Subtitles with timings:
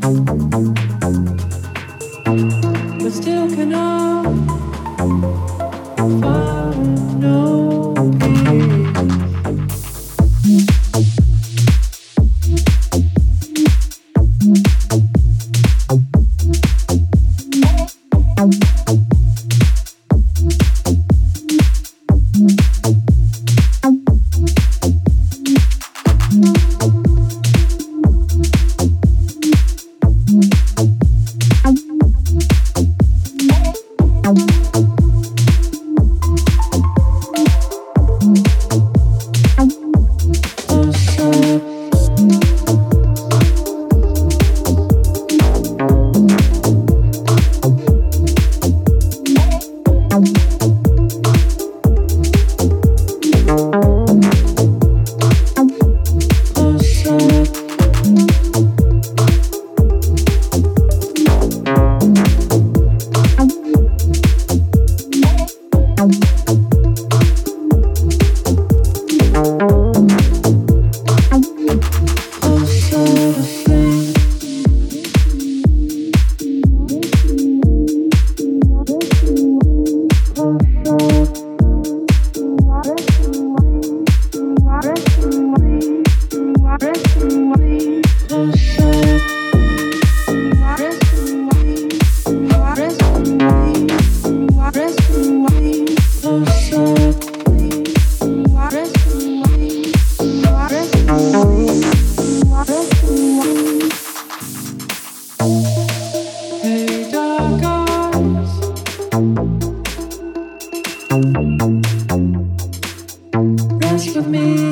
[0.00, 0.12] But
[3.12, 4.24] still cannot
[5.98, 6.39] find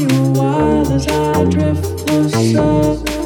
[0.01, 3.18] you while as I drift closer.